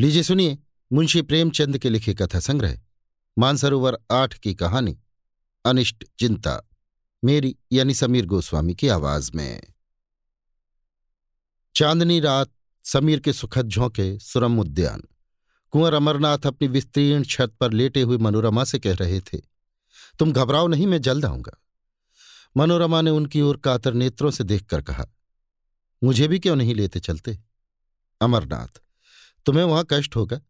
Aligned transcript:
लीजिए 0.00 0.22
सुनिए, 0.22 0.58
मुंशी 0.92 1.22
प्रेमचंद 1.22 1.78
के 1.78 1.90
लिखे 1.90 2.14
कथा 2.14 2.40
संग्रह, 2.40 2.80
मानसरोवर 3.38 3.98
आठ 4.10 4.34
की 4.34 4.54
कहानी, 4.54 4.98
अनिष्ट 5.64 6.04
चिंता, 6.18 6.68
मेरी 7.24 7.56
यानी 7.72 7.94
समीर 7.94 8.26
गोस्वामी 8.26 8.74
की 8.74 8.88
आवाज़ 8.88 9.30
में। 9.34 9.72
चांदनी 11.74 12.20
रात 12.20 12.50
समीर 12.84 13.20
के 13.20 13.32
सुखद 13.32 13.68
झोंके, 13.68 14.18
सुरम 14.18 14.60
उद्यान। 14.60 15.02
कुंवर 15.70 15.94
अमरनाथ 15.94 16.38
अपनी 16.46 16.68
विस्तीर्ण 16.68 17.24
छत 17.24 17.54
पर 17.60 17.72
लेटे 17.72 18.02
हुए 18.02 18.16
मनोरमा 18.16 18.64
से 18.64 18.78
कह 18.78 18.94
रहे 18.94 19.20
थे, 19.20 19.38
तुम 20.18 20.32
घबराओ 20.32 20.66
नहीं, 20.66 20.86
मैं 20.86 21.00
जल्द 21.00 21.24
आऊँगा। 21.24 21.62
मनोरमा 22.56 23.00
ने 23.00 23.10
उनकी 23.10 23.40
ओर 23.40 23.56
कातर 23.56 23.94
नेत्रों 23.94 24.30
से 24.30 24.44
देखकर 24.44 24.82
कहा, 24.82 25.06
मुझे 26.04 26.28
भी 26.28 26.38
क्यों 26.38 26.56
नहीं 26.56 26.74
लेते 26.74 27.00
चलते, 27.00 27.38
अमरनाथ? 28.20 28.82
तुम्हें 29.46 29.64
वहाँ 29.64 29.86
कष्ट 29.90 30.16
होगा। 30.16 30.40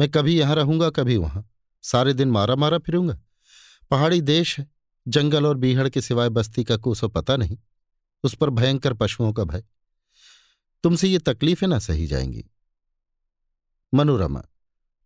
मैं 0.00 0.10
कभी 0.10 0.38
यहाँ 0.40 0.54
रहूँगा, 0.54 0.90
कभी 0.90 1.16
वहाँ। 1.16 1.48
सारे 1.82 2.12
दिन 2.14 2.30
मारा 2.30 2.56
मारा 2.56 2.78
फिरूँगा। 2.78 3.20
पहाड़ी 3.90 4.20
देश 4.20 4.58
है। 4.58 4.70
जंगल 5.08 5.46
और 5.46 5.56
बीहड़ 5.56 5.88
के 5.88 6.00
सिवाय 6.00 6.28
बस्ती 6.28 6.64
का 6.64 6.76
कोसो 6.76 7.08
पता 7.08 7.36
नहीं। 7.36 7.58
उस 8.22 8.34
पर 8.34 8.50
भयंकर 8.50 8.92
पशुओं 8.92 9.32
का 9.32 9.44
भय। 9.44 9.64
तुमसे 10.82 11.08
ये 11.08 11.18
तकलीफें 11.18 11.66
ना 11.66 11.78
सही 11.78 12.06
जाएँगी। 12.06 12.44
मनोरमा, 13.94 14.42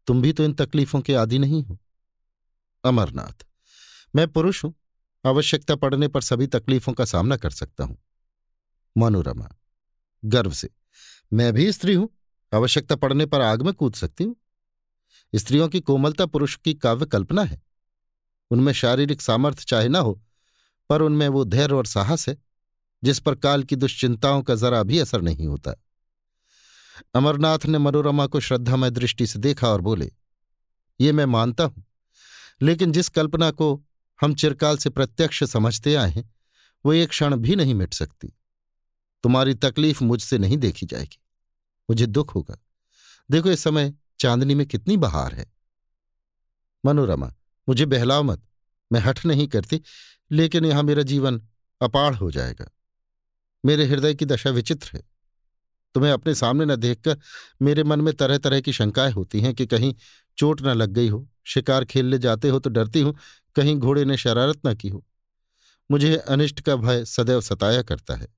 तुम 0.07 0.23
भी 0.23 0.33
तो 0.33 0.45
इन 0.45 0.53
तकलीफों 0.53 1.01
के 1.01 1.15
आदि 1.15 1.39
नहीं 1.39 1.63
हो। 1.63 1.79
अमरनाथ, 2.85 3.47
मैं 4.17 4.29
पुरुष 4.29 4.65
हूँ। 4.65 4.75
आवश्यकता 5.27 5.75
पड़ने 5.77 6.09
पर 6.09 6.21
सभी 6.21 6.47
तकलीफों 6.47 6.93
का 6.93 7.05
सामना 7.05 7.37
कर 7.37 7.51
सकता 7.51 7.85
हूँ। 7.85 7.99
मनोरमा, 8.97 9.49
गर्व 10.25 10.53
से, 10.53 10.71
मैं 11.33 11.53
भी 11.53 11.73
स्त्री 11.73 11.95
हूँ। 11.95 12.09
आवश्यकता 12.53 12.97
पड़ने 12.97 13.27
पर 13.27 13.41
आग 13.41 13.63
में 13.63 13.75
कूद 13.75 13.95
सकती 13.95 14.25
हूँ। 14.25 14.37
स्त्रियों 15.35 15.69
की 15.69 15.81
कोमलता 15.81 16.27
पुरुष 16.27 16.57
की 16.57 16.75
काव्य 16.75 17.07
कल्पना 17.07 17.43
है। 17.43 17.63
उनमें 18.51 18.73
शारीरिक 18.73 19.23
सामर्थ्य 19.23 19.65
चाहे 19.69 19.89
ना 19.89 19.99
हो, 19.99 20.23
पर 20.91 21.03
उनमें 21.03 21.29
वो 21.29 21.45
धैर्य 21.45 21.75
और 21.75 21.87
साहस 21.87 22.29
है, 22.29 22.37
जिस 23.05 23.19
पर 23.19 23.35
काल 23.35 23.63
की 23.63 23.77
दुश्चिंताओं 23.77 24.43
का 24.43 24.55
जरा 24.55 24.83
भी 24.83 24.99
असर 24.99 25.23
नहीं 25.23 25.47
होता। 25.47 25.75
अमरनाथ 27.15 27.67
ने 27.67 27.79
मनोरमा 27.79 28.27
को 28.27 28.41
श्रद्धामय 28.41 28.91
दृष्टि 28.91 29.27
से 29.27 29.39
देखा 29.39 29.69
और 29.69 29.81
बोले, 29.81 30.13
ये 31.01 31.13
मैं 31.13 31.27
मानता 31.27 31.65
हूँ, 31.65 31.85
लेकिन 32.63 32.93
जिस 32.93 33.09
कल्पना 33.09 33.51
को 33.51 33.85
हम 34.21 34.35
चिरकाल 34.35 34.77
से 34.77 34.91
प्रत्यक्ष 34.91 35.45
समझते 35.45 35.95
आए 35.95 36.11
हैं, 36.11 36.35
वो 36.85 36.93
एक 36.93 37.09
क्षण 37.09 37.37
भी 37.37 37.57
नहीं 37.57 37.75
मिट 37.75 37.95
सकती। 37.95 38.33
तुम्हारी 39.23 39.55
तकलीफ़ 39.55 40.05
मुझसे 40.05 40.39
नहीं 40.39 40.57
देखी 40.57 40.87
जाएगी। 40.87 41.19
मुझे 41.91 42.07
दुख 42.07 42.35
होगा। 42.35 42.59
देखो 43.31 43.51
इस 43.51 43.61
समय 43.61 43.95
चांदनी 44.21 44.55
में 44.55 44.67
कितनी 44.67 44.97
बहार 44.97 45.35
है। 45.35 45.53
मनोरमा, 46.85 47.35
मुझे 47.69 47.87
बहलाव 47.87 48.23
मत, 48.23 48.43
मैं 48.93 49.01
हठ 49.01 49.27
नहीं 49.27 49.49
करती, 49.49 49.83
लेकिन 50.31 50.65
यहाँ 50.65 50.83
मेरा 50.83 51.03
जीवन 51.03 51.43
अपाढ़ 51.83 52.15
हो 52.15 52.31
जाएगा। 52.31 52.71
मेरे 53.65 53.85
हृदय 53.87 54.15
की 54.15 54.25
दशा 54.25 54.51
विचित्र 54.51 54.91
है। 54.95 55.03
तुम्हें 55.95 56.13
अपने 56.13 56.35
सामने 56.35 56.65
न 56.65 56.77
देखकर 56.77 57.19
मेरे 57.63 57.85
मन 57.85 58.01
में 58.01 58.15
तरह 58.15 58.39
तरह 58.39 58.61
की 58.61 58.73
शंकाएँ 58.73 59.13
होती 59.13 59.41
हैं 59.41 59.55
कि 59.55 59.67
कहीं 59.67 59.95
चोट 60.39 60.63
न 60.63 60.67
लग 60.67 60.91
गई 60.91 61.09
हो, 61.09 61.29
शिकार 61.45 61.85
खेलने 61.85 62.19
जाते 62.19 62.49
हो 62.49 62.59
तो 62.59 62.71
डरती 62.71 63.01
हूँ, 63.01 63.17
कहीं 63.57 63.77
घोड़े 63.77 64.05
ने 64.05 64.17
शरारत 64.17 64.61
न 64.67 64.75
की 64.75 64.89
हो। 64.89 65.05
मुझे 65.91 66.17
अनिष्ट 66.17 66.61
का 66.61 66.77
भय 66.77 67.05
सदैव 67.05 67.41
सताया 67.41 67.83
करता 67.83 68.15
है। 68.15 68.29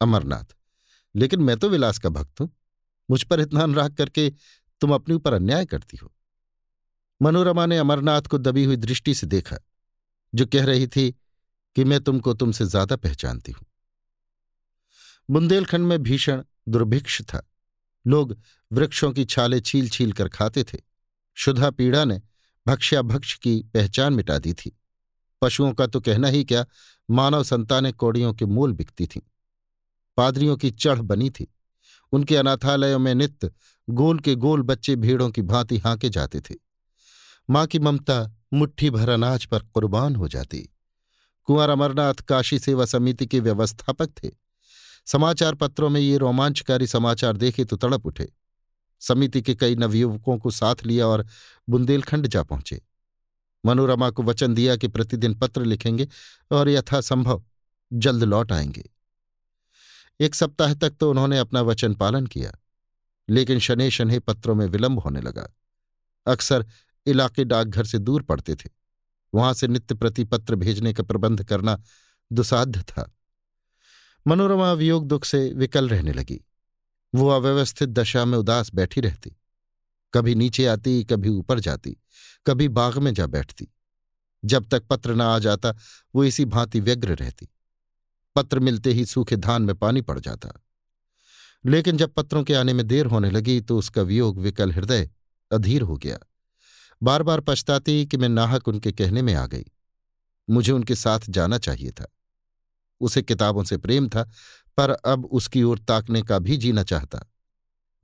अमरनाथ 0.00 0.56
लेकिन 1.14 1.40
मैं 1.40 1.56
तो 1.56 1.68
विलास 1.68 1.98
का 1.98 2.08
भक्त 2.08 2.40
हूँ। 2.40 2.50
मुझ 3.08 3.22
पर 3.22 3.40
इतना 3.40 3.62
अनुराग 3.62 3.94
करके 3.94 4.28
तुम 4.80 4.94
अपने 4.94 5.14
ऊपर 5.14 5.32
अन्याय 5.32 5.64
करती 5.66 5.96
हो। 5.96 6.12
मनोरमा 7.20 7.66
ने 7.66 7.78
अमरनाथ 7.78 8.22
को 8.22 8.38
दबी 8.38 8.64
हुई 8.64 8.76
दृष्टि 8.76 9.14
से 9.14 9.26
देखा, 9.26 9.56
जो 10.32 10.46
कह 10.46 10.64
रही 10.64 10.86
थी 10.86 11.10
कि 11.76 11.84
मैं 11.84 12.00
तुमको 12.00 12.34
तुमसे 12.34 12.64
ज़्यादा 12.64 12.96
पहचानती 12.96 13.52
हूँ। 13.52 13.66
बुंदेलखंड 15.28 15.86
में 15.86 16.02
भीषण 16.02 16.42
दुर्भिक्ष 16.68 17.20
था। 17.22 17.46
लोग 18.04 18.36
वृक्षों 18.70 19.12
की 19.12 19.24
छाले 19.24 19.60
छील 19.60 19.88
छील 19.88 20.12
कर 20.12 20.28
खाते 20.28 20.64
थे। 20.64 20.78
शुद्धा 21.36 21.70
पीड़ा 21.70 22.04
ने 22.04 22.20
भक्ष्याभक्ष 22.66 23.34
की 23.34 23.60
पहचान 23.74 24.12
मिटा 24.12 24.38
दी 24.38 24.52
थी। 24.52 24.76
पशुओं 25.42 25.72
का 25.72 25.86
तो 25.86 26.00
कहना 26.00 26.28
ही 26.28 26.44
क्या, 26.44 26.64
मानव 27.08 27.42
संतानें 27.42 27.92
कौड़ियों 27.92 28.32
के 28.34 28.44
मूल 28.44 28.72
बिकती 28.72 29.06
थीं। 29.06 29.20
पादरियों 30.16 30.56
की 30.56 30.70
चढ़ 30.70 31.00
बनी 31.00 31.30
थी। 31.30 31.54
उनके 32.12 32.36
अनाथालयों 32.36 32.98
में 32.98 33.14
नित्य 33.14 33.50
गोल 33.90 34.18
के 34.18 34.34
गोल 34.34 34.62
बच्चे 34.62 34.96
भीड़ों 34.96 35.30
की 35.30 35.42
भांति 35.42 35.78
हाँके 35.78 36.08
जाते 36.08 36.40
थे। 36.40 36.54
माँ 37.50 37.66
की 37.66 37.78
ममता 37.78 38.36
मुट्ठी 38.52 38.90
भर 38.90 39.08
अनाज 39.08 39.44
पर 39.44 39.58
कुर्बान 39.58 40.16
हो 40.16 40.28
जाती। 40.28 40.74
कुंवर 41.44 41.68
अमरनाथ 41.68 42.14
काशी 42.14 42.58
सेवा 42.58 42.84
समिति 42.84 43.26
के 43.26 43.40
व्यवस्थापक 43.40 44.08
थे। 44.08 44.30
समाचार 45.06 45.54
पत्रों 45.54 45.90
में 45.90 46.00
ये 46.00 46.16
रोमांचकारी 46.16 46.86
समाचार 46.86 47.36
देखे 47.36 47.64
तो 47.64 47.76
तड़प 47.76 48.06
उठे। 48.06 48.32
समिति 49.00 49.42
के 49.42 49.54
कई 49.54 49.76
नवयुवकों 49.76 50.38
को 50.38 50.50
साथ 50.50 50.74
लिया 50.84 51.06
और 51.06 51.26
बुंदेलखंड 51.68 52.26
जा 52.26 52.42
पहुँचे। 52.42 52.82
मनोरमा 53.66 54.10
को 54.10 54.22
वचन 54.22 54.54
दिया 54.54 54.76
कि 54.76 54.88
प्रतिदिन 54.88 55.34
पत्र 55.34 55.64
लिखेंगे 55.64 56.08
और 56.50 56.68
यथासंभव 56.68 57.44
जल्द 57.92 58.24
लौट 58.24 58.52
आएँगे। 58.52 58.90
एक 60.20 60.34
सप्ताह 60.34 60.74
तक 60.74 60.90
तो 60.90 61.10
उन्होंने 61.10 61.38
अपना 61.38 61.60
वचन 61.60 61.94
पालन 61.94 62.26
किया, 62.26 62.52
लेकिन 63.28 63.58
शनि 63.58 63.90
शनि 63.90 64.18
पत्रों 64.18 64.54
में 64.54 64.66
विलंब 64.66 64.98
होने 64.98 65.20
लगा। 65.20 65.48
अक्सर 66.26 66.66
इलाके 67.06 67.44
डाकघर 67.44 67.86
से 67.86 67.98
दूर 67.98 68.22
पड़ते 68.22 68.54
थे। 68.54 68.70
वहाँ 69.34 69.54
से 69.54 69.68
नित्य 69.68 69.94
प्रति 69.94 70.24
पत्र 70.24 70.54
भेजने 70.54 70.92
का 70.92 71.02
प्रबंध 71.02 71.44
करना 71.44 71.82
दुसाध्य 72.32 72.82
था। 72.82 73.10
मनोरमा 74.26 74.72
वियोग 74.72 75.06
दुख 75.06 75.24
से 75.24 75.52
विकल 75.52 75.88
रहने 75.88 76.12
लगी। 76.12 76.40
वो 77.14 77.28
अव्यवस्थित 77.28 77.88
दशा 77.88 78.24
में 78.24 78.38
उदास 78.38 78.74
बैठी 78.74 79.00
रहती। 79.00 79.36
कभी 80.14 80.34
नीचे 80.34 80.66
आती, 80.66 81.04
कभी 81.04 81.28
ऊपर 81.28 81.60
जाती, 81.60 81.96
कभी 82.46 82.68
बाग 82.68 82.98
में 82.98 83.14
जा 83.14 83.26
बैठती। 83.26 83.68
जब 84.44 84.68
तक 84.68 84.82
पत्र 84.82 85.14
न 85.14 85.20
आ 85.20 85.38
जाता, 85.38 85.74
वो 86.14 86.24
इसी 86.24 86.44
भांति 86.44 86.80
व्यग्र 86.80 87.14
रहती। 87.14 87.48
पत्र 88.34 88.58
मिलते 88.58 88.92
ही 88.92 89.06
सूखे 89.06 89.36
धान 89.36 89.62
में 89.62 89.74
पानी 89.74 90.00
पड़ 90.00 90.20
जाता। 90.20 90.50
लेकिन 91.66 91.96
जब 91.96 92.14
पत्रों 92.14 92.44
के 92.44 92.54
आने 92.54 92.72
में 92.72 92.86
देर 92.86 93.06
होने 93.06 93.30
लगी 93.30 93.60
तो 93.60 93.78
उसका 93.78 94.02
वियोग 94.02 94.38
विकल 94.38 94.72
हृदय 94.72 95.10
अधीर 95.52 95.82
हो 95.82 95.96
गया। 95.96 96.18
बार 97.02 97.22
बार 97.22 97.40
पछताती 97.40 98.06
कि 98.06 98.16
मैं 98.16 98.28
नाहक 98.28 98.68
उनके 98.68 98.92
कहने 98.92 99.22
में 99.22 99.34
आ 99.34 99.46
गई। 99.46 99.64
मुझे 100.50 100.72
उनके 100.72 100.94
साथ 100.94 101.20
जाना 101.28 101.58
चाहिए 101.58 101.90
था। 101.90 102.06
उसे 103.00 103.22
किताबों 103.22 103.64
से 103.64 103.76
प्रेम 103.76 104.08
था, 104.08 104.30
पर 104.76 104.90
अब 104.90 105.24
उसकी 105.24 105.62
ओर 105.62 105.78
ताकने 105.78 106.22
का 106.22 106.38
भी 106.38 106.56
जीना 106.56 106.82
चाहता। 106.82 107.24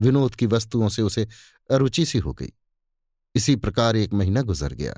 विनोद 0.01 0.35
की 0.35 0.45
वस्तुओं 0.45 0.89
से 0.89 1.01
उसे 1.01 1.27
अरुचि 1.71 2.05
सी 2.05 2.17
हो 2.17 2.33
गई। 2.33 2.51
इसी 3.35 3.55
प्रकार 3.55 3.95
एक 3.95 4.13
महीना 4.13 4.41
गुजर 4.41 4.73
गया। 4.73 4.97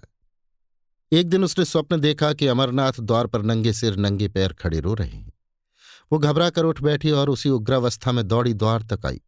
एक 1.11 1.29
दिन 1.29 1.43
उसने 1.43 1.65
स्वप्न 1.65 1.99
देखा 1.99 2.33
कि 2.33 2.47
अमरनाथ 2.47 2.93
द्वार 2.99 3.27
पर 3.27 3.41
नंगे 3.41 3.73
सिर 3.73 3.95
नंगे 3.95 4.27
पैर 4.27 4.53
खड़े 4.53 4.79
रो 4.79 4.93
रहे 4.93 5.09
हैं। 5.09 5.33
वो 6.11 6.19
घबरा 6.19 6.49
कर 6.49 6.63
उठ 6.63 6.81
बैठी 6.81 7.11
और 7.11 7.29
उसी 7.29 7.49
उग्रावस्था 7.49 8.11
में 8.11 8.27
दौड़ी 8.27 8.53
द्वार 8.53 8.83
तक 8.83 9.05
आई। 9.05 9.21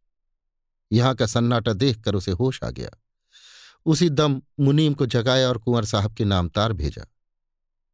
यहाँ 0.92 1.14
का 1.14 1.26
सन्नाटा 1.26 1.72
देखकर 1.72 2.14
उसे 2.14 2.30
होश 2.30 2.64
आ 2.64 2.70
गया। 2.70 2.90
उसी 3.86 4.10
दम 4.10 4.42
मुनीम 4.60 4.94
को 4.94 5.06
जगाया 5.06 5.48
और 5.48 5.58
कुंवर 5.58 5.84
साहब 5.84 6.14
के 6.14 6.24
नाम 6.24 6.48
तार 6.48 6.72
भेजा। 6.72 7.06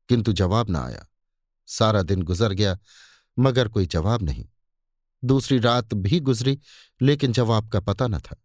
किंतु 0.09 0.33
जवाब 0.33 0.71
न 0.71 0.77
आया। 0.77 1.07
सारा 1.67 2.03
दिन 2.03 2.23
गुजर 2.23 2.53
गया, 2.53 2.79
मगर 3.39 3.69
कोई 3.69 3.87
जवाब 3.87 4.23
नहीं। 4.23 4.47
दूसरी 5.25 5.59
रात 5.59 5.95
भी 5.95 6.21
गुजरी, 6.21 6.59
लेकिन 7.03 7.33
जवाब 7.33 7.69
का 7.69 7.81
पता 7.81 8.07
न 8.07 8.19
था। 8.19 8.37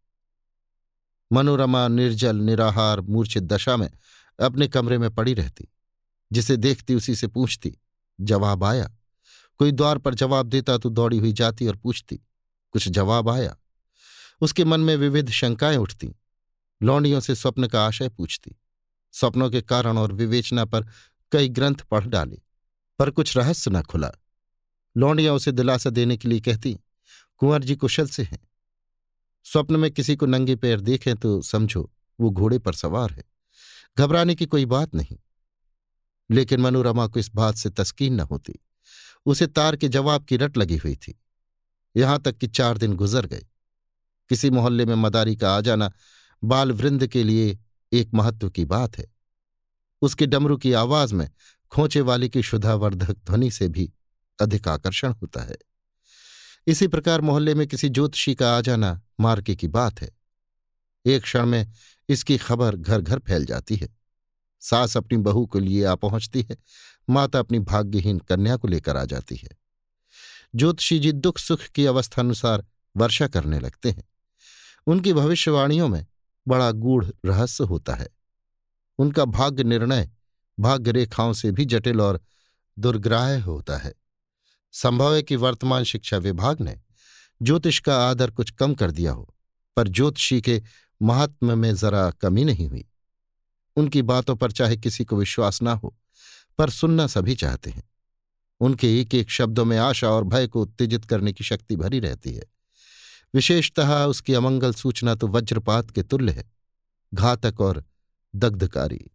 मनोरमा, 1.33 1.87
निर्जल, 1.87 2.35
निराहार, 2.35 3.01
मूर्छित 3.01 3.43
दशा 3.43 3.77
में 3.77 3.91
अपने 4.39 4.67
कमरे 4.67 4.97
में 4.97 5.09
पड़ी 5.11 5.33
रहती, 5.33 5.67
जिसे 6.31 6.57
देखती 6.57 6.95
उसी 6.95 7.15
से 7.15 7.27
पूछती, 7.27 7.77
जवाब 8.19 8.63
आया। 8.63 8.91
कोई 9.59 9.71
द्वार 9.71 9.97
पर 9.97 10.13
जवाब 10.13 10.47
देता 10.47 10.77
तो 10.77 10.89
दौड़ी 10.89 11.17
हुई 11.17 11.33
जाती 11.33 11.67
और 11.67 11.75
पूछती, 11.75 12.15
कुछ 12.73 12.87
जवाब 12.87 13.29
आया। 13.29 13.55
उसके 14.41 14.65
मन 14.65 14.79
में 14.79 14.95
विविध 14.95 15.29
शंकाएँ 15.29 15.77
उठती, 15.77 16.13
लौंडियों 16.81 17.19
से 17.19 17.35
स्वप्न 17.35 17.67
का 17.67 17.85
आशय 17.87 18.09
पूछती, 18.09 18.55
स्वप्नों 19.13 19.49
के 19.49 19.61
कारण 19.61 19.97
और 19.97 20.13
विवेचना 20.13 20.65
पर 20.65 20.87
कई 21.31 21.49
ग्रंथ 21.49 21.75
पढ़ 21.75 22.05
डाले, 22.05 22.41
पर 22.99 23.09
कुछ 23.09 23.37
रहस्य 23.37 23.71
न 23.71 23.81
खुला। 23.81 24.11
लौंडियाँ 24.97 25.35
उसे 25.35 25.51
दिलासा 25.51 25.89
देने 25.89 26.17
के 26.17 26.27
लिए 26.27 26.39
कहती, 26.39 26.79
कुंवर 27.37 27.63
जी 27.63 27.75
कुशल 27.75 28.07
से 28.07 28.23
हैं। 28.23 28.39
स्वप्न 29.45 29.75
में 29.75 29.89
किसी 29.91 30.15
को 30.15 30.25
नंगे 30.25 30.55
पैर 30.55 30.79
देखें 30.79 31.15
तो 31.15 31.41
समझो, 31.41 31.89
वो 32.19 32.29
घोड़े 32.29 32.59
पर 32.59 32.73
सवार 32.73 33.11
है। 33.11 33.23
घबराने 33.97 34.35
की 34.35 34.45
कोई 34.45 34.65
बात 34.65 34.95
नहीं। 34.95 35.17
लेकिन 36.31 36.61
मनोरमा 36.61 37.07
को 37.07 37.19
इस 37.19 37.31
बात 37.35 37.55
से 37.55 37.69
तस्कीन 37.69 38.13
न 38.13 38.19
होती। 38.19 38.59
उसे 39.25 39.47
तार 39.47 39.75
के 39.75 39.87
जवाब 39.87 40.25
की 40.25 40.37
रट 40.37 40.57
लगी 40.57 40.77
हुई 40.77 40.95
थी। 40.95 41.21
यहाँ 41.97 42.21
तक 42.21 42.37
कि 42.37 42.47
चार 42.47 42.77
दिन 42.77 42.93
गुजर 42.93 43.25
गए। 43.25 43.45
किसी 44.29 44.49
मोहल्ले 44.49 44.85
में 44.85 44.95
मदारी 44.95 45.35
का 45.35 45.57
आ 45.57 45.61
जाना 45.61 45.91
बाल 46.43 46.71
वृंद 46.71 47.07
के 47.07 47.23
लिए 47.23 47.59
एक 47.93 48.09
महत्व 48.13 48.49
की 48.49 48.65
बात 48.65 48.97
है। 48.97 49.07
उसके 50.01 50.25
डमरू 50.25 50.57
की 50.57 50.73
आवाज़ 50.73 51.13
में 51.13 51.31
खोचे 51.71 52.01
वाले 52.01 52.29
की 52.29 52.43
शुद्धावर्धक 52.43 53.17
ध्वनि 53.17 53.51
से 53.51 53.67
भी 53.67 53.93
अधिक 54.41 54.67
आकर्षण 54.67 55.13
होता 55.13 55.41
है। 55.41 55.57
इसी 56.67 56.87
प्रकार 56.87 57.21
मोहल्ले 57.21 57.55
में 57.55 57.67
किसी 57.67 57.89
ज्योतिषी 57.89 58.35
का 58.35 58.57
आ 58.57 58.61
जाना 58.61 59.01
मार्के 59.19 59.55
की 59.55 59.67
बात 59.67 60.01
है। 60.01 60.11
एक 61.05 61.23
क्षण 61.23 61.45
में 61.45 61.71
इसकी 62.09 62.37
खबर 62.37 62.75
घर 62.75 63.01
घर 63.01 63.19
फैल 63.19 63.45
जाती 63.45 63.75
है। 63.75 63.89
सास 64.59 64.97
अपनी 64.97 65.17
बहू 65.17 65.45
को 65.45 65.59
लिए 65.59 65.85
आ 65.85 65.95
पहुँचती 65.95 66.41
है, 66.41 66.57
माता 67.09 67.39
अपनी 67.39 67.59
भाग्यहीन 67.59 68.19
कन्या 68.19 68.57
को 68.57 68.67
लेकर 68.67 68.97
आ 68.97 69.05
जाती 69.05 69.35
है। 69.35 69.49
ज्योतिषी 70.55 70.99
जी 70.99 71.11
दुख 71.11 71.37
सुख 71.37 71.61
की 71.61 71.85
अवस्था 71.85 72.21
अनुसार 72.21 72.65
वर्षा 72.97 73.27
करने 73.27 73.59
लगते 73.59 73.91
हैं। 73.91 74.03
उनकी 74.87 75.13
भविष्यवाणियों 75.13 75.87
में 75.87 76.05
बड़ा 76.47 76.71
गूढ़ 76.71 77.05
रहस्य 77.25 77.63
होता 77.63 77.95
है। 77.95 78.07
उनका 78.97 79.25
भाग्य 79.25 79.63
निर्णय 79.63 80.09
भाग्य 80.59 80.91
रेखाओं 80.91 81.33
से 81.33 81.51
भी 81.51 81.65
जटिल 81.65 82.01
और 82.01 82.21
दुर्ग्राह्य 82.79 83.39
होता 83.39 83.77
है। 83.77 83.93
संभव 84.71 85.15
है 85.15 85.23
कि 85.23 85.35
वर्तमान 85.35 85.83
शिक्षा 85.83 86.17
विभाग 86.17 86.61
ने 86.61 86.79
ज्योतिष 87.41 87.79
का 87.79 88.09
आदर 88.09 88.31
कुछ 88.31 88.51
कम 88.51 88.73
कर 88.73 88.91
दिया 88.91 89.11
हो, 89.11 89.35
पर 89.77 89.87
ज्योतिषी 89.87 90.41
के 90.41 90.61
महात्म 91.03 91.57
में 91.57 91.75
जरा 91.75 92.11
कमी 92.11 92.45
नहीं 92.45 92.67
हुई। 92.67 92.85
उनकी 93.75 94.01
बातों 94.01 94.35
पर 94.35 94.51
चाहे 94.51 94.77
किसी 94.77 95.05
को 95.05 95.15
विश्वास 95.15 95.61
ना 95.61 95.73
हो, 95.73 95.95
पर 96.57 96.69
सुनना 96.69 97.07
सभी 97.07 97.35
चाहते 97.35 97.69
हैं। 97.69 97.83
उनके 98.59 99.01
एक 99.01 99.15
एक 99.15 99.29
शब्दों 99.29 99.65
में 99.65 99.77
आशा 99.77 100.09
और 100.09 100.23
भय 100.23 100.47
को 100.47 100.61
उत्तेजित 100.61 101.05
करने 101.05 101.33
की 101.33 101.43
शक्ति 101.43 101.75
भरी 101.75 101.99
रहती 101.99 102.33
है। 102.33 102.43
विशेषतः 103.33 104.05
उसकी 104.05 104.33
अमंगल 104.33 104.73
सूचना 104.73 105.15
तो 105.15 105.27
वज्रपात 105.27 105.91
के 105.91 106.03
तुल्य 106.03 106.31
है, 106.31 106.51
घातक 107.13 107.61
और 107.61 107.83
दग्धकारी। 108.35 109.09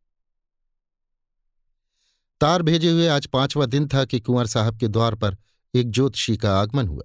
तार 2.41 2.63
भेजे 2.63 2.91
हुए 2.91 3.07
आज 3.09 3.27
पांचवा 3.27 3.67
दिन 3.67 3.89
था 3.89 4.05
कि 4.05 4.21
कुंवर 4.21 4.47
साहब 4.47 4.77
के 4.77 4.89
द्वार 4.89 5.15
पर 5.15 5.37
एक 5.75 5.91
ज्योतिषी 5.91 6.37
का 6.37 6.61
आगमन 6.61 6.87
हुआ। 6.87 7.05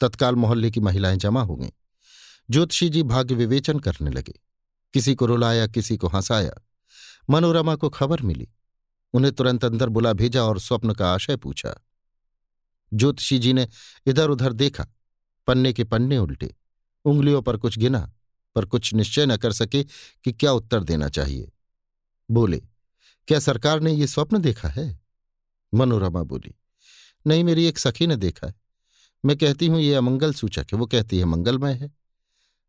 तत्काल 0.00 0.34
मोहल्ले 0.34 0.70
की 0.70 0.80
महिलाएँ 0.80 1.16
जमा 1.16 1.42
हो 1.42 1.56
गईं। 1.56 1.70
ज्योतिषी 2.50 2.88
जी 2.88 3.02
भाग्य 3.02 3.34
विवेचन 3.34 3.78
करने 3.78 4.10
लगे। 4.10 4.40
किसी 4.92 5.14
को 5.14 5.26
रुलाया, 5.26 5.66
किसी 5.66 5.96
को 5.96 6.08
हंसाया। 6.08 6.52
मनोरमा 7.30 7.74
को 7.74 7.90
खबर 7.90 8.22
मिली। 8.22 8.48
उन्हें 9.12 9.34
तुरंत 9.34 9.64
अंदर 9.64 9.88
बुला 9.88 10.12
भेजा 10.12 10.42
और 10.42 10.60
स्वप्न 10.60 10.94
का 10.94 11.14
आशय 11.14 11.36
पूछा। 11.36 11.80
ज्योतिषी 12.94 13.38
जी 13.38 13.52
ने 13.52 13.68
इधर 14.06 14.28
उधर 14.28 14.52
देखा। 14.52 14.86
पन्ने 15.46 15.72
के 15.72 15.84
पन्ने 15.84 16.18
उल्टे। 16.18 16.54
उंगलियों 17.04 17.42
पर 17.42 17.56
कुछ 17.56 17.78
गिना 17.78 18.12
पर 18.54 18.64
कुछ 18.64 18.94
निश्चय 18.94 19.26
न 19.26 19.36
कर 19.36 19.52
सके 19.52 19.84
कि 20.24 20.32
क्या 20.32 20.52
उत्तर 20.52 20.84
देना 20.84 21.08
चाहिए। 21.08 21.52
बोले, 22.30 22.62
क्या 23.28 23.38
सरकार 23.38 23.80
ने 23.80 23.92
ये 23.92 24.06
स्वप्न 24.06 24.40
देखा 24.40 24.68
है? 24.68 25.00
मनोरमा 25.74 26.22
बोली, 26.22 26.54
नहीं, 27.26 27.44
मेरी 27.44 27.64
एक 27.66 27.78
सखी 27.78 28.06
ने 28.06 28.16
देखा 28.16 28.46
है। 28.46 28.54
मैं 29.24 29.36
कहती 29.36 29.66
हूँ, 29.66 29.80
ये 29.80 29.94
अमंगल 29.94 30.32
सूचक 30.34 30.66
है। 30.72 30.78
वो 30.78 30.86
कहती 30.86 31.18
है, 31.18 31.24
मंगलमय 31.24 31.72
है। 31.72 32.03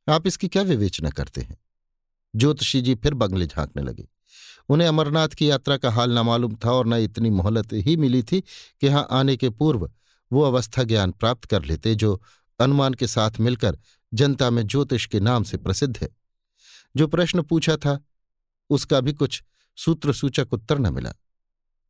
आप 0.10 0.28
इसकी 0.28 0.48
क्या 0.48 0.62
विवेचना 0.62 1.10
करते 1.10 1.42
हैं? 1.42 1.58
ज्योतिषी 2.36 2.82
जी 2.82 2.96
फिर 2.96 3.14
बंगले 3.14 3.48
झांकने 3.48 3.84
लगे। 3.84 4.08
उन्हें 4.70 4.88
अमरनाथ 4.88 5.30
की 5.30 5.50
यात्रा 5.50 5.78
का 5.78 5.92
हाल 5.92 6.12
न 6.12 6.20
मालूम 6.22 6.56
था 6.66 6.72
और 6.72 6.88
न 6.88 6.94
इतनी 6.94 7.30
मोहलत 7.30 7.68
ही 7.74 7.98
मिली 7.98 8.24
थी 8.24 8.42
कि 8.82 8.88
यहाँ 8.88 9.08
आने 9.12 9.38
के 9.38 9.50
पूर्व 9.50 9.92
वो 10.32 10.42
अवस्था 10.42 10.84
ज्ञान 10.84 11.12
प्राप्त 11.12 11.46
कर 11.46 11.64
लेते 11.64 11.96
जो 11.96 12.22
अनुमान 12.60 12.94
के 12.94 13.08
साथ 13.08 13.32
मिलकर 13.40 13.78
जनता 14.14 14.50
में 14.50 14.68
ज्योतिष 14.68 15.06
के 15.06 15.20
नाम 15.20 15.44
से 15.44 15.58
प्रसिद्ध 15.58 15.98
है। 15.98 16.10
जो 16.98 17.08
प्रश्न 17.08 17.42
पूछा 17.42 17.78
था, 17.78 18.06
उसका 18.70 19.00
भी 19.00 19.14
कुछ 19.14 19.44
सूत्र 19.78 20.14
सूचक 20.14 20.54
उत्तर 20.54 20.80
न 20.80 20.94
मिला। 20.94 21.14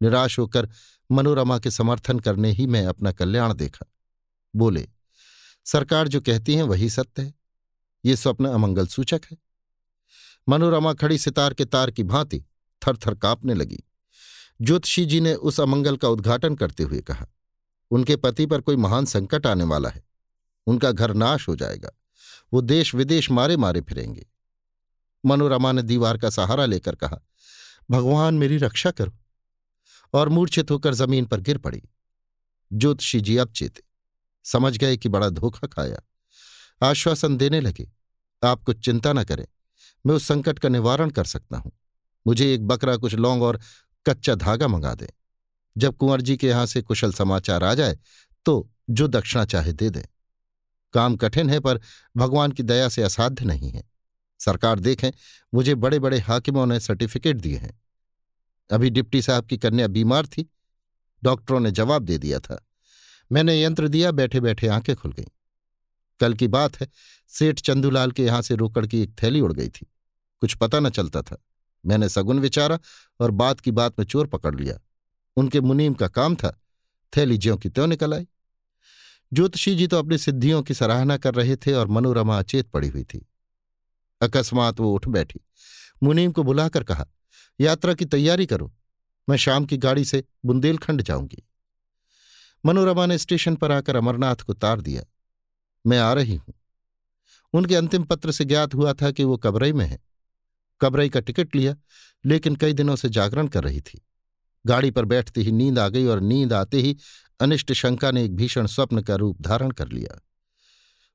निराश 0.02 0.40
होकर 0.40 0.70
मनोरमा 1.12 1.60
के 1.60 1.72
समर्थन 1.72 2.20
करने 2.20 2.52
ही 2.52 2.68
मैं 2.68 2.86
अपना 2.86 3.12
कल्याण 3.12 3.54
देखा। 3.54 3.86
बोले, 4.56 4.90
सरकार 5.66 6.08
जो 6.08 6.22
कहती 6.22 6.56
है 6.56 6.64
वही 6.64 6.90
सत्य 6.90 7.22
है। 7.22 7.45
ये 8.06 8.16
स्वप्न 8.16 8.46
अमंगल 8.46 8.88
सूचक 8.88 9.22
है। 9.32 9.38
मनोरमा 10.50 10.94
खड़ी 10.94 11.18
सितार 11.18 11.54
के 11.54 11.66
तार 11.66 11.92
की 11.92 12.04
भांति 12.04 12.44
थर 12.82 12.98
थर 12.98 13.16
कांपने 13.16 13.54
लगी। 13.54 13.84
ज्योतिषी 14.62 15.06
जी 15.06 15.22
ने 15.22 15.34
उस 15.34 15.60
अमंगल 15.60 15.98
का 15.98 16.08
उद्घाटन 16.08 16.56
करते 16.56 16.84
हुए 16.84 17.02
कहा, 17.02 17.28
उनके 17.92 18.16
पति 18.16 18.46
पर 18.46 18.62
कोई 18.62 18.76
महान 18.76 19.06
संकट 19.06 19.48
आने 19.48 19.64
वाला 19.64 19.90
है। 19.90 20.04
उनका 20.68 20.92
घर 20.92 21.14
नाश 21.14 21.48
हो 21.48 21.56
जाएगा। 21.56 21.90
वो 22.54 22.62
देश 22.62 22.96
विदेश 22.96 23.32
मारे 23.32 23.58
मारे 23.58 23.82
फिरेंगे। 23.82 24.28
मनोरमा 25.26 25.72
ने 25.72 25.82
दीवार 25.82 26.18
का 26.18 26.30
सहारा 26.30 26.66
लेकर 26.66 26.96
कहा, 26.96 27.20
भगवान 27.92 28.34
मेरी 28.34 28.58
रक्षा 28.58 28.92
करो। 28.92 29.14
और 30.14 30.30
मूर्छित 30.30 30.72
होकर 30.72 30.94
ज़मीन 30.94 31.26
पर 31.26 31.40
गिर 31.40 31.58
पड़ी। 31.58 31.82
ज्योतिषी 32.74 33.22
जी 33.22 33.38
अब 33.38 33.52
चेते। 33.52 33.84
समझ 34.44 34.78
गए 34.78 34.98
कि 34.98 35.10
बड़ा 35.10 35.30
धोखा 35.30 35.68
खाया। 35.68 36.00
आश्वासन 36.82 37.38
देने 37.38 37.60
लगे, 37.62 37.88
आप 38.44 38.64
कुछ 38.64 38.80
चिंता 38.86 39.14
न 39.14 39.24
करें, 39.24 39.46
मैं 40.06 40.16
उस 40.16 40.28
संकट 40.28 40.60
का 40.60 40.70
निवारण 40.70 41.10
कर 41.10 41.26
सकता 41.26 41.58
हूँ। 41.58 41.72
मुझे 42.26 42.54
एक 42.54 42.68
बकरा, 42.68 42.96
कुछ 42.98 43.14
लौंग 43.16 43.44
और 43.44 43.60
कच्चा 44.06 44.36
धागा 44.36 44.68
मंगा 44.68 44.94
दें। 44.96 45.08
जब 45.76 45.96
कुंवर 45.98 46.22
जी 46.22 46.38
के 46.38 46.48
यहाँ 46.48 46.66
से 46.66 46.82
कुशल 46.82 47.14
समाचार 47.14 47.64
आ 47.64 47.74
जाए 47.74 47.98
तो 48.46 48.70
जो 48.90 49.08
दक्षिणा 49.08 49.46
चाहे 49.46 49.74
दे 49.74 49.90
दें। 49.90 50.04
काम 50.94 51.16
कठिन 51.16 51.50
है, 51.50 51.60
पर 51.60 51.80
भगवान 52.18 52.52
की 52.52 52.64
दया 52.64 52.90
से 52.90 53.04
असाध्य 53.04 53.46
नहीं 53.46 53.72
है। 53.72 53.84
सरकार 54.40 54.80
देखें, 54.80 55.12
मुझे 55.54 55.76
बड़े 55.76 56.00
बड़े 56.00 56.20
हाकिमों 56.20 56.66
ने 56.66 56.80
सर्टिफिकेट 56.80 57.38
दिए 57.38 57.58
हैं। 57.58 57.80
अभी 58.70 58.90
डिप्टी 58.90 59.22
साहब 59.22 59.46
की 59.46 59.58
कन्या 59.58 59.88
बीमार 59.88 60.28
थी। 60.28 60.50
डॉक्टरों 61.24 61.60
ने 61.60 61.72
जवाब 61.72 62.04
दे 62.04 62.18
दिया 62.18 62.40
था। 62.40 62.62
मैंने 63.32 63.62
यंत्र 63.64 63.88
दिया 63.88 64.12
बैठे 64.12 64.40
बैठे 64.40 64.68
आँखें 64.68 64.96
खुल 64.96 65.12
गईं। 65.12 65.26
कल 66.20 66.34
की 66.34 66.48
बात 66.48 66.82
है, 66.82 66.90
सेठ 67.28 67.62
चंदूलाल 67.62 68.12
के 68.12 68.24
यहाँ 68.24 68.42
से 68.42 68.56
रोकड़ 68.56 68.88
की 68.88 69.02
एक 69.02 69.16
थैली 69.24 69.42
उड़ 69.42 69.54
गई 69.54 69.70
थी। 69.70 69.88
कुछ 70.42 70.56
पता 70.56 70.80
न 70.80 70.90
चलता 70.90 71.22
था। 71.22 71.46
मैंने 71.86 72.10
सगुन 72.10 72.40
विचारा 72.40 72.80
और 73.20 73.32
बात 73.32 73.60
की 73.60 73.72
बात 73.72 74.00
में 74.00 74.06
चोर 74.06 74.28
पकड़ 74.28 74.56
लिया। 74.56 74.80
उनके 75.38 75.62
मुनीम 75.62 75.94
का 75.94 76.08
काम 76.08 76.36
था, 76.36 76.62
थैली 77.18 77.38
ज्यों 77.38 77.58
की 77.58 77.70
त्यों 77.70 77.88
निकल 77.88 78.14
आई। 78.14 78.28
ज्योतिषी 79.34 79.76
जी 79.76 79.88
तो 79.88 79.98
अपनी 79.98 80.18
सिद्धियों 80.18 80.64
की 80.64 80.74
सराहना 80.74 81.18
कर 81.18 81.34
रहे 81.36 81.56
थे 81.56 81.74
और 81.74 81.88
मनोरमा 81.88 82.40
अचेत 82.40 82.68
पड़ी 82.68 82.88
हुई 82.88 83.04
थी। 83.04 83.28
अकस्मात 84.22 84.80
वो 84.80 84.94
उठ 84.94 85.08
बैठी। 85.08 85.40
मुनीम 86.04 86.32
को 86.32 86.44
बुलाकर 86.44 86.84
कहा, 86.84 87.08
यात्रा 87.60 87.94
की 87.94 88.06
तैयारी 88.06 88.46
करो। 88.46 88.76
मैं 89.30 89.38
शाम 89.38 89.66
की 89.66 89.78
गाड़ी 89.78 90.06
से 90.06 90.24
बुंदेलखंड 90.46 91.02
जाऊँगी। 91.02 91.44
मनोरमा 92.66 93.06
ने 93.06 93.18
स्टेशन 93.18 93.56
पर 93.56 93.72
आकर 93.72 93.96
अमरनाथ 93.96 94.36
को 94.36 94.54
तार 94.54 94.82
दिया। 94.82 95.04
मैं 95.88 96.00
आ 96.00 96.14
रही 96.14 96.36
हूँ। 96.36 96.54
उनके 97.54 97.76
अंतिम 97.76 98.04
पत्र 98.04 98.32
से 98.32 98.46
ज्ञात 98.46 98.74
हुआ 98.74 98.94
था 98.94 99.12
कि 99.12 99.24
वो 99.24 99.38
कबरई 99.38 99.74
में 99.74 99.86
है। 99.86 100.00
कबरई 100.82 101.10
का 101.10 101.20
टिकट 101.20 101.56
लिया, 101.56 101.76
लेकिन 102.26 102.56
कई 102.56 102.74
दिनों 102.74 102.96
से 102.96 103.10
जागरण 103.10 103.48
कर 103.48 103.64
रही 103.64 103.82
थी। 103.82 104.06
गाड़ी 104.68 104.92
पर 104.92 105.06
बैठते 105.06 105.42
ही 105.42 105.52
नींद 105.52 105.80
आ 105.80 105.90
गई 105.90 106.06
और 106.06 106.20
नींद 106.20 106.54
आते 106.54 106.82
ही 106.82 106.98
अनिष्ट 107.40 107.74
शंका 107.74 108.12
ने 108.12 108.24
एक 108.24 108.36
भीषण 108.36 108.66
स्वप्न 108.66 109.02
का 109.02 109.16
रूप 109.16 109.42
धारण 109.42 109.72
कर 109.72 109.88
लिया। 109.88 110.22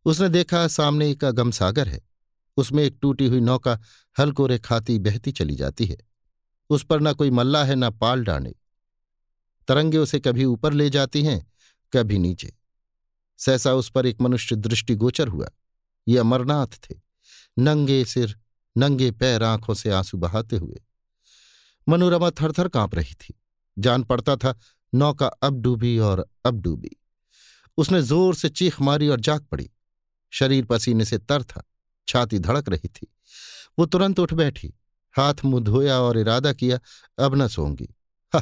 उसने 0.04 0.28
देखा, 0.28 0.68
सामने 0.68 1.10
एक 1.10 1.24
अगम 1.24 1.50
सागर 1.50 1.88
है। 1.88 2.00
उसमें 2.56 2.84
एक 2.84 2.98
टूटी 3.02 3.26
हुई 3.26 3.40
नौका 3.40 3.80
हलकोरे 4.18 4.58
खाती 4.58 4.98
बहती 4.98 5.32
चली 5.32 5.54
जाती 5.54 5.86
है। 5.86 5.96
उस 6.70 6.84
पर 6.84 7.00
न 7.00 7.12
कोई 7.12 7.30
मल्ला 7.30 7.64
है, 7.64 7.74
न 7.74 7.90
पाल 7.90 8.24
डांडे। 8.24 8.54
तरंगे 9.68 9.98
उसे 9.98 10.20
कभी 10.20 10.44
ऊपर 10.44 10.72
ले 10.72 10.90
जाती 10.90 11.22
हैं, 11.22 11.52
कभी 11.92 12.18
नीचे। 12.18 12.60
सहसा 13.40 13.73
उस 13.73 13.90
पर 13.90 14.06
एक 14.06 14.20
मनुष्य 14.20 14.56
दृष्टिगोचर 14.56 15.28
हुआ। 15.28 15.47
ये 16.09 16.18
अमरनाथ 16.18 16.66
थे। 16.66 16.94
नंगे 17.59 18.04
सिर, 18.04 18.38
नंगे 18.76 19.11
पैर 19.11 19.42
आँखों 19.42 19.75
से 19.75 19.90
आँसू 19.90 20.18
बहाते 20.18 20.56
हुए। 20.56 20.80
मनोरमा 21.88 22.30
थरथर 22.30 22.68
काँप 22.68 22.94
रही 22.94 23.14
थी। 23.14 23.40
जान 23.78 24.02
पड़ता 24.02 24.37
था, 24.37 24.59
नौका 24.94 25.26
अब 25.26 25.61
डूबी 25.61 25.99
और 25.99 26.26
अब 26.44 26.61
डूबी। 26.61 26.97
उसने 27.76 28.02
ज़ोर 28.02 28.35
से 28.35 28.49
चीख 28.49 28.80
मारी 28.80 29.09
और 29.09 29.20
जाग 29.20 29.40
पड़ी। 29.40 29.70
शरीर 30.30 30.64
पसीने 30.64 31.04
से 31.04 31.18
तर 31.18 31.42
था, 31.42 31.62
छाती 32.09 32.38
धड़क 32.38 32.68
रही 32.68 32.88
थी। 32.88 33.14
वो 33.78 33.87
तुरंत 33.87 34.20
उठ 34.20 34.35
बैठी। 34.35 34.75
हाथ 35.16 35.35
मुँह 35.44 35.64
धोया 35.64 36.00
और 36.00 36.18
इरादा 36.18 36.52
किया, 36.52 36.78
अब 37.25 37.35
न 37.35 37.49
सोंगी। 37.49 37.88
हा 38.35 38.40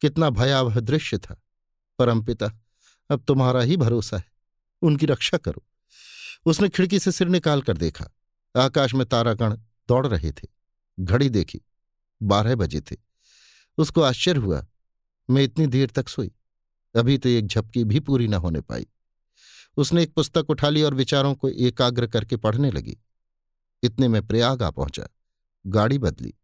कितना 0.00 0.30
भयावह 0.30 0.80
दृश्य 0.80 1.18
था। 1.18 1.42
परमपिता, 1.98 2.60
अब 3.10 3.24
तुम्हारा 3.28 3.60
ही 3.60 3.76
भरोसा 3.76 4.16
है। 4.16 4.35
उनकी 4.82 5.06
रक्षा 5.06 5.38
करो। 5.38 5.66
उसने 6.46 6.68
खिड़की 6.68 6.98
से 6.98 7.12
सिर 7.12 7.28
निकाल 7.28 7.62
कर 7.62 7.76
देखा। 7.76 8.08
आकाश 8.56 8.94
में 8.94 9.06
तारागण 9.06 9.56
दौड़ 9.88 10.06
रहे 10.06 10.32
थे। 10.32 10.48
घड़ी 11.00 11.28
देखी। 11.28 11.60
बारह 12.22 12.54
बजे 12.54 12.80
थे। 12.80 12.96
उसको 13.78 14.02
आश्चर्य 14.02 14.40
हुआ। 14.40 14.66
मैं 15.30 15.42
इतनी 15.42 15.66
देर 15.66 15.90
तक 15.90 16.08
सोई। 16.08 16.30
अभी 16.96 17.18
तो 17.18 17.28
एक 17.28 17.46
झपकी 17.46 17.84
भी 17.84 18.00
पूरी 18.00 18.28
न 18.28 18.34
होने 18.34 18.60
पाई। 18.60 18.86
उसने 19.76 20.02
एक 20.02 20.14
पुस्तक 20.14 20.46
उठा 20.50 20.68
ली 20.68 20.82
और 20.82 20.94
विचारों 20.94 21.34
को 21.34 21.48
एकाग्र 21.48 22.06
करके 22.06 22.36
पढ़ने 22.36 22.70
लगी। 22.70 22.98
इतने 23.82 24.08
में 24.08 24.26
प्रयाग 24.26 24.62
आ 24.62 24.70
पहुँचा। 24.70 25.08
गाड़ी 25.66 25.98
बदली। 25.98 26.34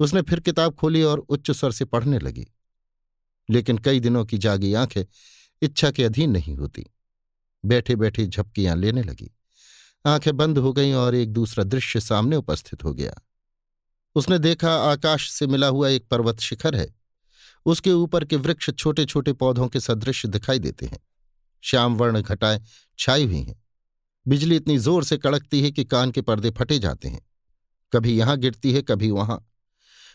उसने 0.00 0.22
फिर 0.22 0.40
किताब 0.40 0.74
खोली 0.74 1.02
और 1.02 1.18
उच्च 1.18 1.50
स्वर 1.50 1.72
से 1.72 1.84
पढ़ने 1.84 2.18
लगी। 2.18 2.46
लेकिन 3.50 3.78
कई 3.78 4.00
दिनों 4.00 4.24
की 4.24 4.38
जागी 4.38 4.74
आँखें 4.74 5.04
इच्छा 5.62 5.90
के 5.90 6.04
अधीन 6.04 6.30
नहीं 6.30 6.56
होती। 6.56 6.86
बैठे 7.64 7.96
बैठे 7.96 8.26
झपकियाँ 8.26 8.76
लेने 8.76 9.02
लगी। 9.02 9.36
आँखें 10.06 10.36
बंद 10.36 10.58
हो 10.58 10.72
गईं 10.72 10.94
और 10.94 11.14
एक 11.14 11.32
दूसरा 11.32 11.64
दृश्य 11.64 12.00
सामने 12.00 12.36
उपस्थित 12.36 12.84
हो 12.84 12.94
गया। 12.94 13.26
उसने 14.14 14.38
देखा 14.38 14.74
आकाश 14.74 15.30
से 15.30 15.46
मिला 15.46 15.66
हुआ 15.66 15.88
एक 15.88 16.08
पर्वत 16.08 16.40
शिखर 16.40 16.76
है। 16.76 16.94
उसके 17.66 17.92
ऊपर 17.92 18.24
के 18.24 18.36
वृक्ष 18.36 18.70
छोटे 18.70 19.04
छोटे 19.04 19.32
पौधों 19.32 19.68
के 19.68 19.80
सदृश 19.80 20.26
दिखाई 20.26 20.58
देते 20.58 20.86
हैं। 20.86 20.98
श्याम 21.62 21.96
वर्ण 21.96 22.22
घटाएँ 22.22 22.60
छाई 22.98 23.24
हुई 23.24 23.42
हैं। 23.42 23.64
बिजली 24.28 24.56
इतनी 24.56 24.78
ज़ोर 24.78 25.04
से 25.04 25.16
कड़कती 25.16 25.62
है 25.62 25.70
कि 25.70 25.84
कान 25.84 26.10
के 26.10 26.20
पर्दे 26.20 26.50
फटे 26.50 26.78
जाते 26.78 27.08
हैं। 27.08 27.26
कभी 27.92 28.18
यहाँ 28.18 28.36
गिरती 28.36 28.72
है, 28.72 28.82
कभी 28.82 29.10
वहाँ। 29.10 29.50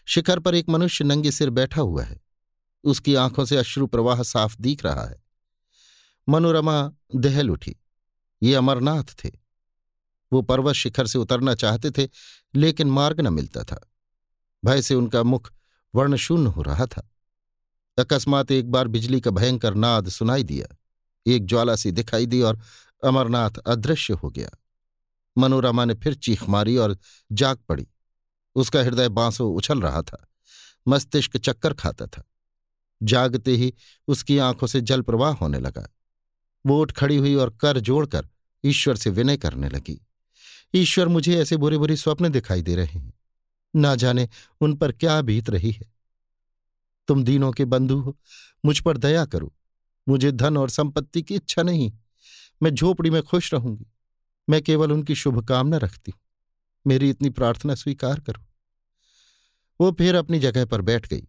शिखर 0.07 0.39
पर 0.39 0.55
एक 0.55 0.69
मनुष्य 0.69 1.05
नंगे 1.05 1.31
सिर 1.31 1.49
बैठा 1.49 1.81
हुआ 1.81 2.03
है। 2.03 2.21
उसकी 2.83 3.15
आँखों 3.15 3.45
से 3.45 3.57
अश्रु 3.57 3.87
प्रवाह 3.87 4.23
साफ़ 4.23 4.55
दिख 4.61 4.85
रहा 4.85 5.05
है। 5.05 5.22
मनोरमा 6.29 6.91
दहल 7.15 7.49
उठी। 7.49 7.75
ये 8.43 8.55
अमरनाथ 8.55 9.03
थे। 9.03 9.31
वो 10.33 10.41
पर्वत 10.41 10.75
शिखर 10.75 11.07
से 11.07 11.17
उतरना 11.19 11.55
चाहते 11.55 11.91
थे, 11.91 12.09
लेकिन 12.55 12.87
मार्ग 12.87 13.21
न 13.21 13.33
मिलता 13.33 13.63
था। 13.63 13.91
भय 14.65 14.81
से 14.81 14.95
उनका 14.95 15.23
मुख 15.23 15.53
वर्णशून्य 15.95 16.49
हो 16.49 16.61
रहा 16.61 16.85
था। 16.85 17.09
अकस्मात 17.99 18.51
एक 18.51 18.71
बार 18.71 18.87
बिजली 18.87 19.21
का 19.21 19.31
भयंकर 19.31 19.73
नाद 19.73 20.09
सुनाई 20.09 20.43
दिया। 20.43 20.75
एक 21.27 21.45
ज्वाला 21.45 21.75
सी 21.75 21.91
दिखाई 21.91 22.25
दी 22.25 22.41
और 22.41 22.59
अमरनाथ 23.05 23.51
अदृश्य 23.65 24.13
हो 24.13 24.29
गया। 24.29 24.49
मनोरमा 25.37 25.85
ने 25.85 25.93
फिर 25.93 26.13
चीख 26.13 26.49
मारी 26.49 26.77
और 26.77 26.97
जाग 27.31 27.57
पड़ी। 27.57 27.87
उसका 28.55 28.79
हृदय 28.79 29.09
बांसों 29.09 29.53
उछल 29.53 29.81
रहा 29.81 30.01
था। 30.01 30.27
मस्तिष्क 30.87 31.37
चक्कर 31.37 31.73
खाता 31.73 32.05
था। 32.05 32.23
जागते 33.03 33.51
ही 33.51 33.73
उसकी 34.07 34.37
आँखों 34.37 34.67
से 34.67 34.81
जल 34.81 35.01
प्रवाह 35.01 35.33
होने 35.33 35.59
लगा। 35.59 35.87
वो 36.65 36.81
उठ 36.81 36.91
खड़ी 36.91 37.17
हुई 37.17 37.35
और 37.35 37.49
कर 37.49 37.79
जोड़कर 37.79 38.29
ईश्वर 38.65 38.95
से 38.95 39.09
विनय 39.09 39.37
करने 39.37 39.69
लगी। 39.69 40.07
ईश्वर 40.75 41.07
मुझे 41.07 41.41
ऐसे 41.41 41.57
बुरे 41.57 41.77
बुरे 41.77 41.95
स्वप्न 41.95 42.29
दिखाई 42.29 42.61
दे 42.61 42.75
रहे 42.75 42.99
हैं। 42.99 43.13
ना 43.75 43.95
जाने 43.95 44.29
उन 44.61 44.73
पर 44.73 44.91
क्या 44.91 45.21
बीत 45.21 45.49
रही 45.49 45.71
है। 45.71 45.93
तुम 47.07 47.23
दीनों 47.23 47.51
के 47.51 47.65
बंधु 47.65 47.99
हो। 47.99 48.17
मुझ 48.65 48.79
पर 48.79 48.97
दया 48.97 49.25
करो। 49.25 49.53
मुझे 50.09 50.31
धन 50.31 50.57
और 50.57 50.69
संपत्ति 50.69 51.21
की 51.21 51.35
इच्छा 51.35 51.63
नहीं। 51.63 51.93
मैं 52.63 52.71
झोपड़ी 52.71 53.09
में 53.09 53.23
खुश 53.23 53.53
रहूँगी। 53.53 53.85
मैं 54.49 54.61
केवल 54.61 54.91
उनकी 54.91 55.15
शुभकामना 55.15 55.77
रखती 55.77 56.11
हूँ। 56.11 56.21
मेरी 56.87 57.09
इतनी 57.09 57.29
प्रार्थना 57.29 57.75
स्वीकार 57.75 58.19
करो। 58.19 58.45
वो 59.81 59.91
फिर 59.91 60.15
अपनी 60.15 60.39
जगह 60.39 60.65
पर 60.65 60.81
बैठ 60.81 61.07
गई। 61.07 61.27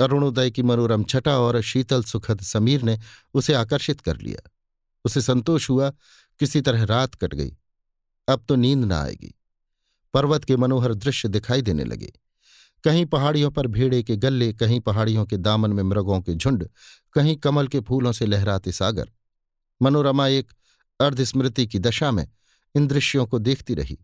अरुणोदय 0.00 0.50
की 0.50 0.62
मनोरम 0.62 1.04
छटा 1.04 1.38
और 1.38 1.60
शीतल 1.60 2.02
सुखद 2.02 2.40
समीर 2.40 2.82
ने 2.82 2.98
उसे 3.34 3.54
आकर्षित 3.54 4.00
कर 4.00 4.16
लिया। 4.20 4.50
उसे 5.04 5.20
संतोष 5.20 5.70
हुआ, 5.70 5.90
किसी 6.40 6.60
तरह 6.60 6.84
रात 6.84 7.14
कट 7.14 7.34
गई। 7.34 7.56
अब 8.28 8.44
तो 8.48 8.54
नींद 8.54 8.84
न 8.84 8.92
आएगी। 8.92 9.34
पर्वत 10.14 10.44
के 10.44 10.56
मनोहर 10.56 10.94
दृश्य 10.94 11.28
दिखाई 11.28 11.62
देने 11.62 11.84
लगे। 11.84 12.12
कहीं 12.84 13.06
पहाड़ियों 13.06 13.50
पर 13.50 13.66
भेड़े 13.66 14.02
के 14.02 14.16
गल्ले 14.16 14.52
कहीं 14.52 14.80
पहाड़ियों 14.80 15.24
के 15.26 15.36
दामन 15.36 15.72
में 15.72 15.82
मृगों 15.82 16.20
के 16.20 16.34
झुंड, 16.34 16.68
कहीं 17.12 17.36
कमल 17.36 17.68
के 17.68 17.80
फूलों 17.80 18.12
से 18.12 18.26
लहराते 18.26 18.72
सागर। 18.72 19.10
मनोरमा 19.82 20.28
एक 20.28 20.52
अर्धस्मृति 21.00 21.66
की 21.66 21.78
दशा 21.78 22.10
में 22.10 22.28
इन 22.74 22.86
दृश्यों 22.86 23.26
को 23.26 23.38
देखती 23.38 23.74
रही, 23.74 23.98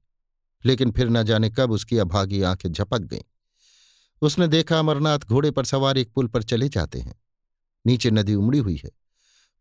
लेकिन 0.64 0.90
फिर 0.90 1.08
न 1.08 1.22
जाने 1.22 1.50
कब 1.50 1.70
उसकी 1.70 1.98
अभागी 1.98 2.42
आँखें 2.42 2.72
झपक 2.72 2.98
गईं। 2.98 3.22
उसने 4.22 4.48
देखा 4.48 4.78
अमरनाथ 4.78 5.18
घोड़े 5.18 5.50
पर 5.50 5.64
सवार 5.64 5.98
एक 5.98 6.12
पुल 6.12 6.26
पर 6.26 6.42
चले 6.42 6.68
जाते 6.68 7.00
हैं। 7.00 7.20
नीचे 7.86 8.10
नदी 8.10 8.34
उमड़ी 8.34 8.58
हुई 8.58 8.80
है। 8.84 8.90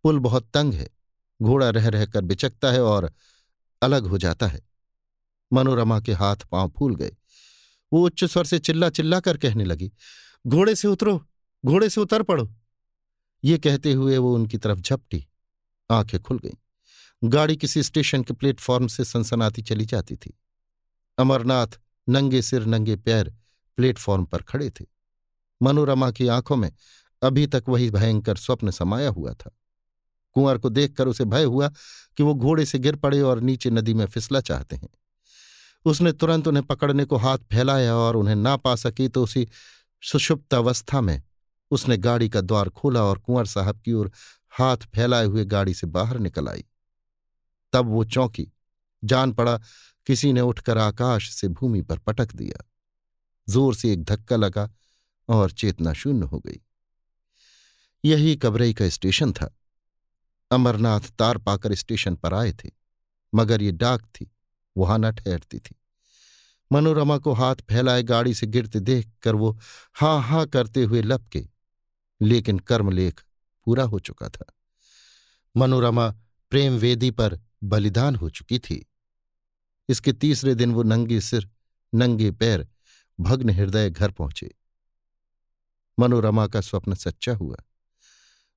पुल 0.04 0.20
बहुत 0.20 0.50
तंग 0.54 0.74
है। 0.74 0.97
घोड़ा 1.42 1.70
रह 1.70 1.88
रहकर 1.90 2.22
बिचकता 2.22 2.72
है 2.72 2.82
और 2.84 3.14
अलग 3.82 4.06
हो 4.06 4.18
जाता 4.18 4.48
है। 4.48 4.62
मनोरमा 5.54 6.00
के 6.00 6.14
हाथ 6.14 6.36
पाँव 6.36 6.74
फूल 6.78 6.96
गए। 6.96 7.12
वो 7.94 8.06
उच्च 8.06 8.24
स्वर 8.24 8.46
से 8.46 8.60
चिल्ला 8.60 8.90
चिल्ला 8.90 9.20
कर 9.20 9.38
कहने 9.38 9.66
लगी, 9.66 9.92
घोड़े 10.48 10.76
से 10.76 10.88
उतरो, 10.88 11.28
घोड़े 11.66 11.90
से 11.90 12.02
उतर 12.02 12.24
पड़ो। 12.24 12.56
ये 13.44 13.58
कहते 13.58 13.94
हुए 13.94 14.18
वो 14.18 14.36
उनकी 14.36 14.58
तरफ़ 14.58 14.80
झपटी। 14.80 15.28
आँखें 15.92 16.22
खुल 16.22 16.40
गईं। 16.40 16.58
गाड़ी 17.24 17.58
किसी 17.58 17.84
स्टेशन 17.84 18.24
के 18.24 18.34
प्लेटफॉर्म 18.34 18.88
से 18.88 19.06
सनसनाती 19.06 19.62
चली 19.62 19.86
जाती 19.86 20.16
थी। 20.16 20.40
अमरनाथ 21.18 21.68
नंगे 22.10 22.42
सिर, 22.42 22.66
नंगे 22.66 22.96
पैर 22.96 23.36
प्लेटफॉर्म 23.76 24.26
पर 24.26 24.38
खड़े 24.38 24.70
थे। 24.70 24.86
मनोरमा 25.62 26.12
की 26.12 26.28
आँखों 26.28 26.56
में 26.56 26.72
अभी 27.22 27.48
तक 27.48 27.64
वही 27.70 27.92
भयंकर 27.92 28.36
स्वप्न 28.36 28.72
समाया 28.72 29.10
हुआ 29.10 29.34
था। 29.34 29.52
कुंवर 30.38 30.58
को 30.58 30.70
देखकर 30.70 31.08
उसे 31.08 31.26
भय 31.26 31.44
हुआ 31.46 31.68
कि 32.18 32.24
वो 32.24 32.34
घोड़े 32.36 32.66
से 32.66 32.80
गिर 32.80 32.96
पड़े 32.98 33.22
और 33.22 33.40
नीचे 33.42 33.70
नदी 33.70 33.94
में 33.94 34.06
फिसला 34.08 34.42
चाहते 34.42 34.76
हैं। 34.76 34.90
उसने 35.86 36.12
तुरंत 36.14 36.48
उन्हें 36.48 36.66
पकड़ने 36.66 37.06
को 37.06 37.18
हाथ 37.18 37.38
फैलाया 37.52 37.96
और 37.96 38.16
उन्हें 38.16 38.36
ना 38.36 38.56
पा 38.58 38.76
सकी 38.76 39.08
तो 39.08 39.24
उसी 39.24 39.48
सुषुप्त 40.04 40.54
अवस्था 40.54 41.02
में 41.02 41.22
उसने 41.72 41.98
गाड़ी 41.98 42.30
का 42.30 42.42
द्वार 42.42 42.70
खोला 42.70 43.04
और 43.04 43.20
कुंवर 43.20 43.46
साहब 43.46 43.80
की 43.80 43.94
ओर 43.94 44.12
हाथ 44.54 44.86
फैलाए 44.96 45.26
हुए 45.26 45.46
गाड़ी 45.46 45.74
से 45.74 45.88
बाहर 45.88 46.20
निकल 46.20 46.48
आई। 46.48 46.64
तब 47.74 47.90
वो 47.90 48.04
चौंकी, 48.06 48.48
जान 49.04 49.32
पड़ा 49.32 49.58
किसी 50.08 50.32
ने 50.34 50.42
उठकर 50.42 50.78
आकाश 50.78 51.30
से 51.32 51.48
भूमि 51.50 51.82
पर 51.82 51.98
पटक 52.00 52.34
दिया। 52.36 52.64
ज़ोर 53.48 53.76
से 53.76 53.92
एक 53.94 54.04
धक्का 54.04 54.36
लगा 54.36 54.70
और 55.30 55.52
चेतना 55.52 55.94
शून्य 55.94 56.26
हो 56.26 56.40
गई। 56.40 56.62
यही 58.04 58.36
कबरई 58.36 58.74
का 58.74 58.90
स्टेशन 58.90 59.32
था। 59.32 59.57
अमरनाथ 60.52 61.10
तार 61.20 61.38
पाकर 61.38 61.76
स्टेशन 61.76 62.16
पर 62.16 62.34
आए 62.34 62.52
थे, 62.54 62.70
मगर 63.34 63.62
ये 63.62 63.72
डाक 63.72 64.02
थी, 64.06 64.32
वहाँ 64.76 64.98
न 65.00 65.12
ठहरती 65.12 65.60
थी। 65.60 65.76
मनोरमा 66.72 67.18
को 67.18 67.34
हाथ 67.34 67.56
फैलाए 67.70 68.04
गाड़ी 68.04 68.34
से 68.34 68.48
गिरते 68.48 68.80
देख 68.80 69.12
कर 69.22 69.36
वो 69.36 69.60
हाँ 69.96 70.22
हाँ 70.22 70.46
करते 70.48 70.84
हुए 70.84 71.02
लपके, 71.02 71.48
लेकिन 72.22 72.60
कर्मलेख 72.60 73.22
पूरा 73.68 73.84
हो 73.84 74.00
चुका 74.00 74.30
था। 74.30 74.46
मनोरमा 75.56 76.10
प्रेम 76.52 76.74
वेदी 76.74 77.12
पर 77.12 77.40
बलिदान 77.64 78.16
हो 78.16 78.30
चुकी 78.30 78.60
थी। 78.60 78.86
इसके 79.90 80.14
तीसरे 80.14 80.56
दिन 80.56 80.74
वो 80.74 80.84
नंगे 80.84 81.22
सिर, 81.22 81.50
नंगे 81.94 82.32
पैर, 82.32 82.68
भग्न 83.20 83.50
हृदय 83.50 83.90
घर 83.90 84.12
पहुँचे। 84.12 84.54
मनोरमा 86.00 86.48
का 86.48 86.62
स्वप्न 86.62 86.96
सच्चा 86.96 87.34
हुआ। 87.34 87.58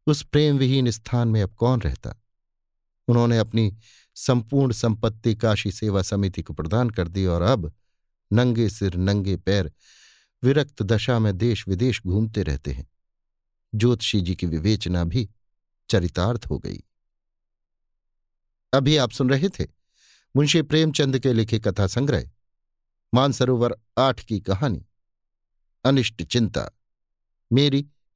उस 0.07 0.23
प्रेम 0.23 0.59
विहीन 0.59 0.91
स्थान 0.91 1.29
में 1.29 1.43
अब 1.43 1.55
कौन 1.55 1.81
रहता? 1.81 2.23
उन्होंने 3.09 3.39
अपनी 3.39 3.77
संपूर्ण 4.15 4.73
संपत्ति 4.73 5.35
काशी 5.35 5.73
सेवा 5.73 6.03
समिति 6.03 6.43
को 6.43 6.55
प्रदान 6.55 6.91
कर 6.91 7.09
दी 7.09 7.27
और 7.27 7.43
अब 7.43 7.75
नंगे 8.33 8.71
सिर, 8.71 8.95
नंगे 8.95 9.37
पैर 9.37 9.73
विरक्त 10.43 10.83
दशा 10.83 11.19
में 11.19 11.39
देश 11.39 11.69
विदेश 11.69 12.03
घूमते 12.07 12.43
रहते 12.43 12.73
हैं। 12.73 12.89
ज्योतिषी 13.75 14.21
जी 14.21 14.35
की 14.35 14.47
विवेचना 14.47 15.05
भी 15.05 15.31
चरितार्थ 15.91 16.47
हो 16.47 16.59
गई। 16.59 16.85
अभी 18.73 18.97
आप 18.97 19.11
सुन 19.11 19.31
रहे 19.31 19.49
थे 19.49 19.67
मुंशी 20.37 20.63
प्रेमचंद 20.63 21.19
के 21.19 21.33
लिखे 21.33 21.59
कथा 21.59 21.87
संग्रह, 21.87 22.31
मानसरोवर 23.15 23.77
आठ 23.99 24.25
की 24.25 24.41
कहानी, 24.41 24.87
अनिष्ट 25.85 26.23
चिंता, 26.23 26.71
मेरी 27.53 27.87